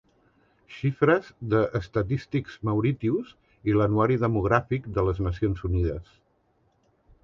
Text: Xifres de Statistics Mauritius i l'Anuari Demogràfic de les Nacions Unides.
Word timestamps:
Xifres 0.77 1.29
de 1.51 1.59
Statistics 1.89 2.57
Mauritius 2.71 3.31
i 3.71 3.79
l'Anuari 3.79 4.21
Demogràfic 4.27 4.93
de 4.99 5.09
les 5.11 5.27
Nacions 5.31 5.67
Unides. 5.73 6.21